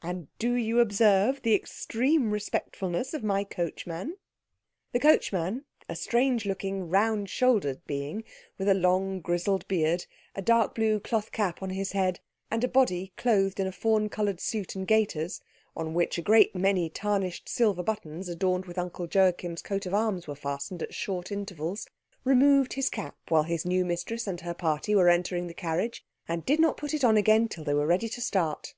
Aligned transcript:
And 0.00 0.28
do 0.38 0.54
you 0.54 0.78
observe 0.78 1.42
the 1.42 1.56
extreme 1.56 2.30
respectfulness 2.30 3.14
of 3.14 3.24
my 3.24 3.42
coachman?" 3.42 4.16
The 4.92 5.00
coachman, 5.00 5.64
a 5.88 5.96
strange 5.96 6.46
looking, 6.46 6.88
round 6.88 7.28
shouldered 7.28 7.84
being, 7.84 8.22
with 8.58 8.68
a 8.68 8.74
long 8.74 9.18
grizzled 9.20 9.66
beard, 9.66 10.06
a 10.36 10.40
dark 10.40 10.76
blue 10.76 11.00
cloth 11.00 11.32
cap 11.32 11.64
on 11.64 11.70
his 11.70 11.90
head, 11.90 12.20
and 12.48 12.62
a 12.62 12.68
body 12.68 13.12
clothed 13.16 13.58
in 13.58 13.66
a 13.66 13.72
fawn 13.72 14.08
coloured 14.08 14.38
suit 14.38 14.76
and 14.76 14.86
gaiters, 14.86 15.40
on 15.74 15.94
which 15.94 16.16
a 16.16 16.22
great 16.22 16.54
many 16.54 16.88
tarnished 16.88 17.48
silver 17.48 17.82
buttons 17.82 18.28
adorned 18.28 18.66
with 18.66 18.78
Uncle 18.78 19.08
Joachim's 19.12 19.62
coat 19.62 19.84
of 19.84 19.92
arms 19.94 20.28
were 20.28 20.36
fastened 20.36 20.84
at 20.84 20.94
short 20.94 21.32
intervals, 21.32 21.88
removed 22.22 22.74
his 22.74 22.88
cap 22.88 23.16
while 23.30 23.42
his 23.42 23.64
new 23.66 23.84
mistress 23.84 24.28
and 24.28 24.42
her 24.42 24.54
party 24.54 24.94
were 24.94 25.08
entering 25.08 25.48
the 25.48 25.52
carriage, 25.54 26.04
and 26.28 26.46
did 26.46 26.60
not 26.60 26.76
put 26.76 26.94
it 26.94 27.02
on 27.02 27.16
again 27.16 27.48
till 27.48 27.64
they 27.64 27.74
were 27.74 27.84
ready 27.88 28.08
to 28.08 28.20
start. 28.20 28.74